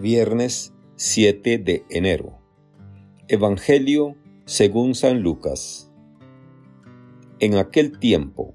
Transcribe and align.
Viernes 0.00 0.74
7 0.96 1.58
de 1.58 1.84
enero. 1.88 2.36
Evangelio 3.28 4.16
según 4.44 4.96
San 4.96 5.22
Lucas. 5.22 5.88
En 7.38 7.54
aquel 7.54 8.00
tiempo, 8.00 8.54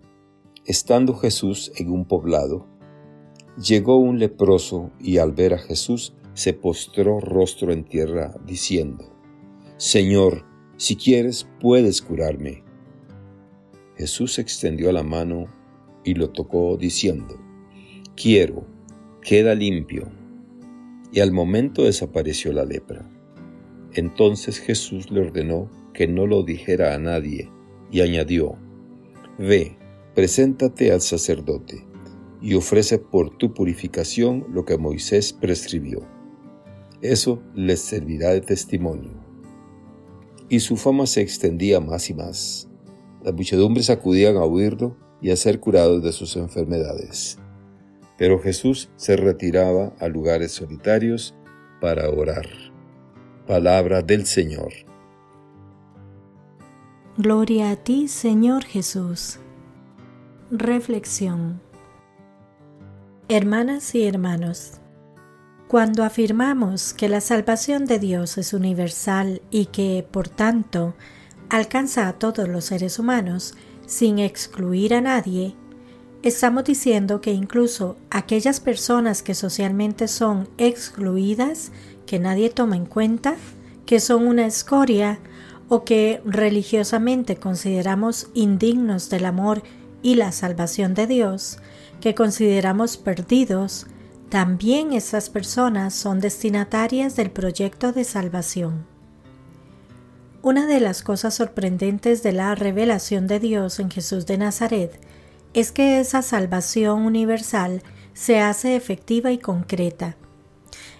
estando 0.65 1.15
Jesús 1.15 1.71
en 1.77 1.91
un 1.91 2.03
poblado, 2.03 2.67
llegó 3.57 3.99
un 3.99 4.19
leproso 4.19 4.91
y 4.99 5.19
al 5.19 5.31
ver 5.31 5.53
a 5.53 5.59
Jesús 5.59 6.13
se 6.33 6.51
postró 6.51 7.21
rostro 7.21 7.71
en 7.71 7.85
tierra, 7.85 8.35
diciendo, 8.45 9.05
Señor, 9.77 10.43
si 10.75 10.97
quieres, 10.97 11.47
puedes 11.61 12.01
curarme. 12.01 12.65
Jesús 13.95 14.39
extendió 14.39 14.91
la 14.91 15.03
mano 15.03 15.45
y 16.03 16.15
lo 16.15 16.31
tocó, 16.31 16.75
diciendo, 16.75 17.39
Quiero, 18.17 18.67
queda 19.21 19.55
limpio 19.55 20.18
y 21.11 21.21
al 21.21 21.31
momento 21.31 21.83
desapareció 21.83 22.53
la 22.53 22.65
lepra. 22.65 23.09
Entonces 23.93 24.59
Jesús 24.59 25.09
le 25.11 25.21
ordenó 25.21 25.69
que 25.93 26.07
no 26.07 26.27
lo 26.27 26.43
dijera 26.43 26.93
a 26.93 26.99
nadie 26.99 27.49
y 27.91 28.01
añadió, 28.01 28.55
Ve, 29.37 29.77
preséntate 30.15 30.91
al 30.91 31.01
sacerdote 31.01 31.87
y 32.41 32.53
ofrece 32.53 32.99
por 32.99 33.37
tu 33.37 33.53
purificación 33.53 34.45
lo 34.51 34.65
que 34.65 34.77
Moisés 34.77 35.33
prescribió. 35.33 36.07
Eso 37.01 37.41
les 37.55 37.79
servirá 37.79 38.29
de 38.31 38.41
testimonio. 38.41 39.11
Y 40.49 40.59
su 40.59 40.77
fama 40.77 41.05
se 41.05 41.21
extendía 41.21 41.79
más 41.79 42.09
y 42.09 42.13
más. 42.13 42.69
Las 43.23 43.33
muchedumbres 43.33 43.89
acudían 43.89 44.37
a 44.37 44.43
oírlo 44.43 44.97
y 45.21 45.31
a 45.31 45.35
ser 45.35 45.59
curados 45.59 46.03
de 46.03 46.11
sus 46.11 46.35
enfermedades. 46.35 47.37
Pero 48.19 48.39
Jesús 48.39 48.89
se 48.97 49.15
retiraba 49.15 49.93
a 49.99 50.09
lugares 50.09 50.51
solitarios 50.51 51.33
para 51.79 52.09
orar. 52.09 52.45
Palabra 53.47 54.01
del 54.01 54.25
Señor. 54.25 54.73
Gloria 57.17 57.71
a 57.71 57.77
ti, 57.77 58.09
Señor 58.09 58.65
Jesús. 58.65 59.39
Reflexión. 60.51 61.61
Hermanas 63.29 63.95
y 63.95 64.05
hermanos, 64.05 64.73
cuando 65.69 66.03
afirmamos 66.03 66.93
que 66.93 67.07
la 67.07 67.21
salvación 67.21 67.85
de 67.85 67.99
Dios 67.99 68.37
es 68.37 68.53
universal 68.53 69.41
y 69.49 69.67
que, 69.67 70.05
por 70.11 70.27
tanto, 70.27 70.93
alcanza 71.49 72.07
a 72.09 72.13
todos 72.13 72.49
los 72.49 72.65
seres 72.65 72.99
humanos 72.99 73.53
sin 73.85 74.19
excluir 74.19 74.93
a 74.93 75.01
nadie, 75.01 75.55
Estamos 76.21 76.65
diciendo 76.65 77.21
que 77.21 77.31
incluso 77.31 77.95
aquellas 78.09 78.59
personas 78.59 79.23
que 79.23 79.33
socialmente 79.33 80.09
son 80.09 80.49
excluidas, 80.57 81.71
que 82.05 82.19
nadie 82.19 82.49
toma 82.49 82.75
en 82.75 82.85
cuenta, 82.85 83.35
que 83.85 84.01
son 84.01 84.27
una 84.27 84.45
escoria 84.45 85.19
o 85.69 85.85
que 85.85 86.21
religiosamente 86.25 87.37
consideramos 87.37 88.27
indignos 88.33 89.09
del 89.09 89.23
amor 89.23 89.63
y 90.01 90.15
la 90.15 90.33
salvación 90.33 90.93
de 90.93 91.07
Dios, 91.07 91.59
que 92.01 92.15
consideramos 92.15 92.97
perdidos, 92.97 93.87
también 94.27 94.91
esas 94.91 95.29
personas 95.29 95.93
son 95.93 96.19
destinatarias 96.19 97.15
del 97.15 97.31
proyecto 97.31 97.93
de 97.93 98.03
salvación. 98.03 98.85
Una 100.41 100.67
de 100.67 100.81
las 100.81 101.01
cosas 101.01 101.33
sorprendentes 101.35 102.23
de 102.23 102.33
la 102.33 102.55
revelación 102.55 103.25
de 103.27 103.39
Dios 103.39 103.79
en 103.79 103.89
Jesús 103.89 104.25
de 104.25 104.37
Nazaret 104.37 104.99
es 105.53 105.71
que 105.71 105.99
esa 105.99 106.21
salvación 106.21 107.01
universal 107.01 107.81
se 108.13 108.39
hace 108.39 108.75
efectiva 108.75 109.31
y 109.31 109.37
concreta. 109.37 110.17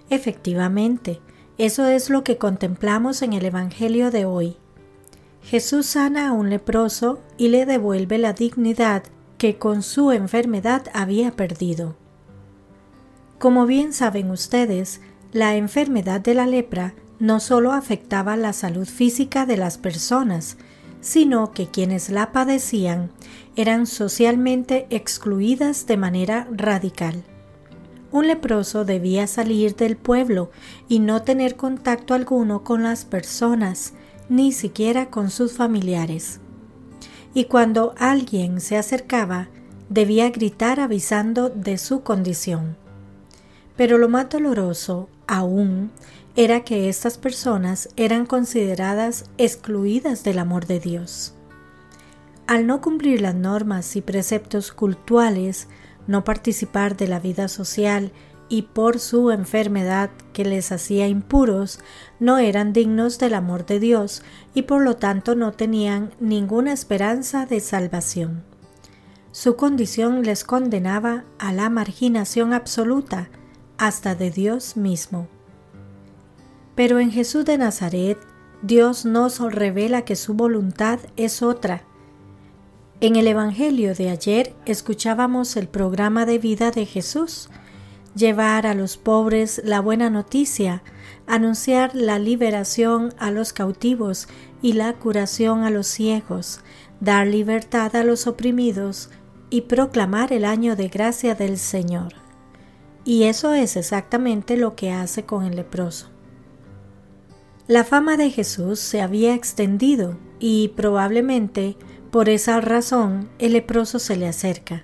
Efectivamente, 0.09 1.19
eso 1.58 1.88
es 1.88 2.09
lo 2.09 2.23
que 2.23 2.38
contemplamos 2.38 3.22
en 3.22 3.33
el 3.33 3.45
Evangelio 3.45 4.11
de 4.11 4.25
hoy. 4.25 4.58
Jesús 5.44 5.86
sana 5.86 6.30
a 6.30 6.31
un 6.31 6.50
leproso 6.50 7.19
y 7.38 7.50
le 7.50 7.66
devuelve 7.66 8.18
la 8.18 8.34
dignidad 8.34 9.03
que 9.38 9.57
con 9.57 9.84
su 9.84 10.12
enfermedad 10.12 10.84
había 10.94 11.31
perdido. 11.31 11.96
Como 13.40 13.66
bien 13.66 13.94
saben 13.94 14.31
ustedes, 14.31 15.02
la 15.31 15.56
enfermedad 15.56 16.22
de 16.22 16.34
la 16.34 16.46
lepra 16.46 16.94
no 17.19 17.40
solo 17.40 17.72
afectaba 17.72 18.35
la 18.38 18.53
salud 18.53 18.88
física 18.88 19.46
de 19.46 19.57
las 19.57 19.78
personas, 19.78 20.57
sino 21.01 21.51
que 21.51 21.67
quienes 21.67 22.09
la 22.09 22.31
padecían 22.31 23.11
eran 23.55 23.87
socialmente 23.87 24.87
excluidas 24.89 25.87
de 25.87 25.97
manera 25.97 26.47
radical. 26.51 27.23
Un 28.11 28.27
leproso 28.27 28.85
debía 28.85 29.27
salir 29.27 29.75
del 29.75 29.95
pueblo 29.95 30.49
y 30.87 30.99
no 30.99 31.21
tener 31.21 31.55
contacto 31.55 32.13
alguno 32.13 32.63
con 32.63 32.83
las 32.83 33.05
personas, 33.05 33.93
ni 34.29 34.51
siquiera 34.51 35.09
con 35.09 35.29
sus 35.29 35.53
familiares. 35.53 36.39
Y 37.33 37.45
cuando 37.45 37.93
alguien 37.97 38.61
se 38.61 38.77
acercaba, 38.77 39.49
debía 39.89 40.29
gritar 40.29 40.79
avisando 40.79 41.49
de 41.49 41.77
su 41.77 42.01
condición. 42.01 42.77
Pero 43.75 43.97
lo 43.97 44.09
más 44.09 44.29
doloroso 44.29 45.07
aún 45.29 45.91
era 46.35 46.62
que 46.62 46.90
estas 46.90 47.17
personas 47.17 47.90
eran 47.95 48.25
consideradas 48.25 49.25
excluidas 49.38 50.23
del 50.23 50.40
amor 50.40 50.66
de 50.66 50.79
Dios. 50.79 51.35
Al 52.47 52.66
no 52.66 52.81
cumplir 52.81 53.22
las 53.22 53.35
normas 53.35 53.95
y 53.95 54.01
preceptos 54.01 54.72
cultuales, 54.72 55.67
no 56.07 56.23
participar 56.23 56.97
de 56.97 57.07
la 57.07 57.19
vida 57.19 57.47
social 57.47 58.12
y 58.50 58.63
por 58.63 58.97
su 58.97 59.29
enfermedad 59.29 60.09
que 60.34 60.45
les 60.45 60.72
hacía 60.72 61.07
impuros, 61.07 61.79
no 62.19 62.40
eran 62.40 62.73
dignos 62.73 63.19
del 63.19 63.35
amor 63.35 63.67
de 63.67 63.79
Dios 63.79 64.23
y 64.56 64.63
por 64.63 64.81
lo 64.81 64.96
tanto 64.96 65.35
no 65.35 65.51
tenían 65.51 66.11
ninguna 66.19 66.73
esperanza 66.73 67.46
de 67.46 67.59
salvación. 67.59 68.44
Su 69.31 69.56
condición 69.56 70.23
les 70.23 70.44
condenaba 70.44 71.23
a 71.38 71.53
la 71.53 71.69
marginación 71.69 72.51
absoluta 72.51 73.29
hasta 73.79 74.13
de 74.13 74.29
Dios 74.29 74.78
mismo. 74.78 75.28
Pero 76.75 77.00
en 77.00 77.12
Jesús 77.12 77.45
de 77.45 77.57
Nazaret, 77.57 78.19
Dios 78.62 79.06
nos 79.06 79.40
revela 79.40 80.03
que 80.03 80.16
su 80.16 80.35
voluntad 80.35 81.00
es 81.16 81.41
otra 81.41 81.84
en 83.01 83.16
el 83.16 83.28
Evangelio 83.28 83.95
de 83.95 84.09
ayer 84.09 84.53
escuchábamos 84.66 85.56
el 85.56 85.69
programa 85.69 86.25
de 86.25 86.38
vida 86.38 86.69
de 86.72 86.85
Jesús, 86.85 87.50
llevar 88.13 88.67
a 88.67 88.73
los 88.73 88.97
pobres 88.97 89.62
la 89.63 89.79
buena 89.79 90.09
noticia, 90.09 90.84
anunciar 91.25 91.96
la 91.96 92.19
liberación 92.19 93.13
a 93.17 93.31
los 93.31 93.53
cautivos 93.53 94.28
y 94.61 94.73
la 94.73 94.91
curación 94.94 95.63
a 95.63 95.69
los 95.69 95.88
ciegos, 95.88 96.59
dar 97.00 97.25
libertad 97.28 97.96
a 97.96 98.03
los 98.03 98.28
oprimidos 98.28 99.09
y 99.50 99.61
proclamar 99.61 100.34
el 100.34 100.44
año 100.44 100.75
de 100.75 100.90
gracia 100.90 101.35
del 101.35 101.57
Señor. 101.57 102.16
Y 103.09 103.24
eso 103.24 103.56
es 103.56 103.75
exactamente 103.75 104.56
lo 104.56 104.75
que 104.75 104.92
hace 104.92 105.25
con 105.25 105.44
el 105.44 105.56
leproso. 105.56 106.12
La 107.66 107.84
fama 107.84 108.18
de 108.18 108.30
Jesús 108.30 108.80
se 108.80 109.02
había 109.02 109.34
extendido 109.34 110.20
y 110.38 110.68
probablemente 110.75 111.75
por 112.12 112.30
esa 112.30 112.62
razón, 112.62 113.28
el 113.40 113.53
leproso 113.53 113.97
se 113.97 114.16
le 114.16 114.28
acerca. 114.28 114.84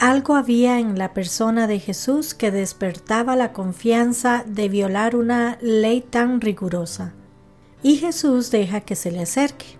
Algo 0.00 0.34
había 0.34 0.80
en 0.80 0.98
la 0.98 1.14
persona 1.14 1.68
de 1.68 1.78
Jesús 1.78 2.34
que 2.34 2.50
despertaba 2.50 3.36
la 3.36 3.52
confianza 3.52 4.44
de 4.44 4.68
violar 4.68 5.14
una 5.14 5.58
ley 5.60 6.00
tan 6.00 6.40
rigurosa. 6.40 7.14
Y 7.84 7.98
Jesús 7.98 8.50
deja 8.50 8.80
que 8.80 8.96
se 8.96 9.12
le 9.12 9.20
acerque. 9.20 9.78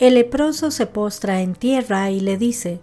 El 0.00 0.14
leproso 0.14 0.72
se 0.72 0.86
postra 0.86 1.40
en 1.40 1.54
tierra 1.54 2.10
y 2.10 2.18
le 2.18 2.36
dice, 2.36 2.80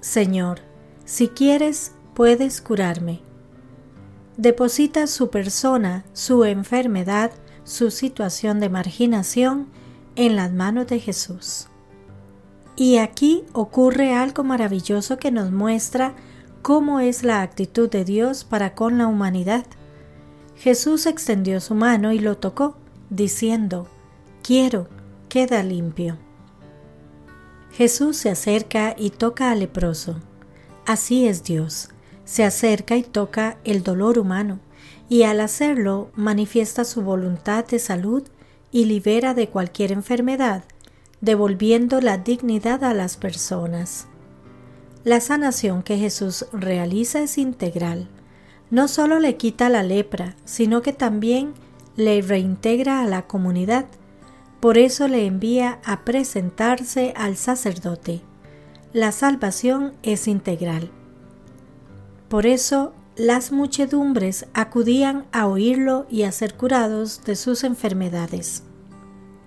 Señor, 0.00 0.60
si 1.04 1.28
quieres, 1.28 1.92
puedes 2.14 2.60
curarme. 2.60 3.20
Deposita 4.36 5.06
su 5.06 5.30
persona, 5.30 6.04
su 6.12 6.44
enfermedad, 6.44 7.32
su 7.64 7.90
situación 7.90 8.60
de 8.60 8.68
marginación 8.68 9.68
en 10.16 10.36
las 10.36 10.52
manos 10.52 10.86
de 10.86 11.00
Jesús. 11.00 11.68
Y 12.76 12.96
aquí 12.96 13.44
ocurre 13.52 14.14
algo 14.14 14.44
maravilloso 14.44 15.18
que 15.18 15.30
nos 15.30 15.52
muestra 15.52 16.14
cómo 16.62 17.00
es 17.00 17.22
la 17.22 17.42
actitud 17.42 17.90
de 17.90 18.04
Dios 18.04 18.44
para 18.44 18.74
con 18.74 18.98
la 18.98 19.06
humanidad. 19.06 19.66
Jesús 20.56 21.06
extendió 21.06 21.60
su 21.60 21.74
mano 21.74 22.12
y 22.12 22.18
lo 22.18 22.38
tocó, 22.38 22.76
diciendo, 23.10 23.88
Quiero, 24.42 24.88
queda 25.28 25.62
limpio. 25.62 26.18
Jesús 27.72 28.16
se 28.16 28.30
acerca 28.30 28.94
y 28.98 29.10
toca 29.10 29.50
al 29.50 29.60
leproso. 29.60 30.16
Así 30.86 31.26
es 31.26 31.44
Dios, 31.44 31.90
se 32.24 32.44
acerca 32.44 32.96
y 32.96 33.02
toca 33.02 33.58
el 33.64 33.82
dolor 33.82 34.18
humano, 34.18 34.60
y 35.08 35.24
al 35.24 35.40
hacerlo 35.40 36.10
manifiesta 36.14 36.84
su 36.84 37.02
voluntad 37.02 37.66
de 37.66 37.78
salud 37.78 38.22
y 38.70 38.86
libera 38.86 39.34
de 39.34 39.48
cualquier 39.48 39.92
enfermedad 39.92 40.64
devolviendo 41.22 42.00
la 42.00 42.18
dignidad 42.18 42.84
a 42.84 42.92
las 42.92 43.16
personas. 43.16 44.08
La 45.04 45.20
sanación 45.20 45.82
que 45.82 45.96
Jesús 45.96 46.46
realiza 46.52 47.22
es 47.22 47.38
integral. 47.38 48.08
no 48.70 48.88
solo 48.88 49.18
le 49.18 49.36
quita 49.36 49.68
la 49.68 49.82
lepra, 49.82 50.34
sino 50.46 50.80
que 50.80 50.94
también 50.94 51.52
le 51.94 52.22
reintegra 52.22 53.02
a 53.02 53.06
la 53.06 53.26
comunidad. 53.26 53.84
Por 54.60 54.78
eso 54.78 55.08
le 55.08 55.26
envía 55.26 55.78
a 55.84 56.06
presentarse 56.06 57.12
al 57.14 57.36
sacerdote. 57.36 58.22
La 58.94 59.12
salvación 59.12 59.92
es 60.02 60.26
integral. 60.26 60.90
Por 62.32 62.46
eso 62.46 62.94
las 63.14 63.52
muchedumbres 63.52 64.46
acudían 64.54 65.26
a 65.32 65.46
oírlo 65.46 66.06
y 66.08 66.22
a 66.22 66.32
ser 66.32 66.54
curados 66.54 67.22
de 67.26 67.36
sus 67.36 67.62
enfermedades. 67.62 68.62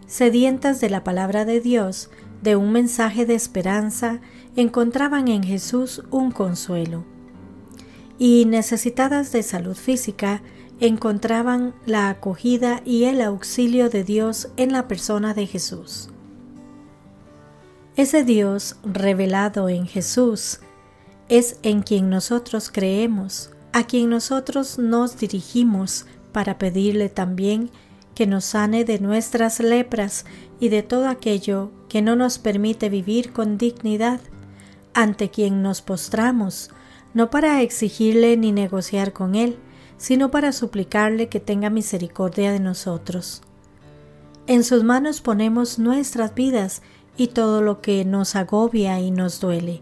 Sedientas 0.06 0.82
de 0.82 0.92
la 0.92 1.04
palabra 1.04 1.46
de 1.46 1.62
Dios, 1.62 2.12
de 2.44 2.56
un 2.56 2.72
mensaje 2.72 3.26
de 3.26 3.34
esperanza, 3.34 4.22
encontraban 4.56 5.30
en 5.30 5.42
Jesús 5.42 6.04
un 6.12 6.30
consuelo. 6.30 7.04
Y 8.20 8.46
necesitadas 8.46 9.32
de 9.32 9.42
salud 9.42 9.76
física, 9.76 10.44
encontraban 10.80 11.74
la 11.88 12.10
acogida 12.10 12.84
y 12.86 13.06
el 13.06 13.22
auxilio 13.22 13.90
de 13.90 14.04
Dios 14.04 14.50
en 14.58 14.72
la 14.72 14.88
persona 14.88 15.34
de 15.34 15.48
Jesús. 15.48 16.10
Ese 17.96 18.24
Dios 18.24 18.76
revelado 18.84 19.70
en 19.70 19.88
Jesús 19.88 20.60
es 21.30 21.57
en 21.63 21.81
quien 21.81 22.10
nosotros 22.10 22.69
creemos, 22.72 23.50
a 23.74 23.86
quien 23.86 24.10
nosotros 24.10 24.77
nos 24.77 25.18
dirigimos 25.18 26.06
para 26.31 26.57
pedirle 26.57 27.10
también 27.10 27.72
que 28.13 28.27
nos 28.27 28.45
sane 28.45 28.86
de 28.86 29.00
nuestras 29.00 29.60
lepras 29.60 30.25
y 30.60 30.69
de 30.69 30.83
todo 30.83 31.10
aquello 31.10 31.72
que 31.89 32.01
no 32.01 32.16
nos 32.16 32.38
permite 32.38 32.89
vivir 32.89 33.33
con 33.33 33.57
dignidad, 33.57 34.22
ante 34.94 35.30
quien 35.30 35.62
nos 35.62 35.81
postramos, 35.81 36.69
no 37.13 37.30
para 37.30 37.62
exigirle 37.62 38.38
ni 38.38 38.51
negociar 38.51 39.12
con 39.12 39.36
él, 39.36 39.57
sino 39.98 40.31
para 40.31 40.51
suplicarle 40.51 41.27
que 41.27 41.39
tenga 41.39 41.69
misericordia 41.69 42.51
de 42.51 42.60
nosotros. 42.60 43.42
En 44.48 44.63
sus 44.63 44.83
manos 44.83 45.22
ponemos 45.22 45.80
nuestras 45.80 46.36
vidas 46.36 46.81
y 47.18 47.27
todo 47.27 47.62
lo 47.62 47.81
que 47.81 48.06
nos 48.06 48.36
agobia 48.36 49.00
y 49.00 49.12
nos 49.12 49.39
duele. 49.39 49.81